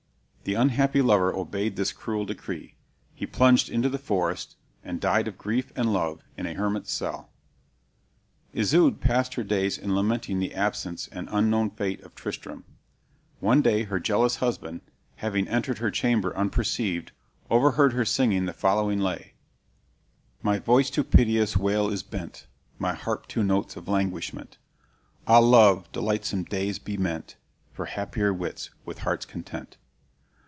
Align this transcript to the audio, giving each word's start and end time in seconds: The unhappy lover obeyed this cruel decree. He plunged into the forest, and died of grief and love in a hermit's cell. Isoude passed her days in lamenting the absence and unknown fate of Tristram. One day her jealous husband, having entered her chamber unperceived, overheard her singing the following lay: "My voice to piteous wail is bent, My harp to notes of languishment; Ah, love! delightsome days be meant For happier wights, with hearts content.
The 0.43 0.55
unhappy 0.55 1.01
lover 1.03 1.31
obeyed 1.33 1.75
this 1.75 1.93
cruel 1.93 2.25
decree. 2.25 2.73
He 3.13 3.27
plunged 3.27 3.69
into 3.69 3.89
the 3.89 3.99
forest, 3.99 4.55
and 4.83 4.99
died 4.99 5.27
of 5.27 5.37
grief 5.37 5.71
and 5.75 5.93
love 5.93 6.23
in 6.35 6.47
a 6.47 6.55
hermit's 6.55 6.91
cell. 6.91 7.29
Isoude 8.51 8.99
passed 8.99 9.35
her 9.35 9.43
days 9.43 9.77
in 9.77 9.93
lamenting 9.95 10.39
the 10.39 10.55
absence 10.55 11.07
and 11.11 11.29
unknown 11.31 11.69
fate 11.69 12.01
of 12.01 12.15
Tristram. 12.15 12.65
One 13.39 13.61
day 13.61 13.83
her 13.83 13.99
jealous 13.99 14.37
husband, 14.37 14.81
having 15.17 15.47
entered 15.47 15.77
her 15.77 15.91
chamber 15.91 16.35
unperceived, 16.35 17.11
overheard 17.51 17.93
her 17.93 18.03
singing 18.03 18.45
the 18.47 18.51
following 18.53 18.99
lay: 18.99 19.35
"My 20.41 20.57
voice 20.57 20.89
to 20.89 21.03
piteous 21.03 21.55
wail 21.55 21.87
is 21.87 22.01
bent, 22.01 22.47
My 22.79 22.95
harp 22.95 23.27
to 23.27 23.43
notes 23.43 23.75
of 23.75 23.87
languishment; 23.87 24.57
Ah, 25.27 25.37
love! 25.39 25.89
delightsome 25.91 26.45
days 26.45 26.77
be 26.79 26.97
meant 26.97 27.35
For 27.71 27.85
happier 27.85 28.33
wights, 28.33 28.71
with 28.85 28.99
hearts 28.99 29.27
content. 29.27 29.77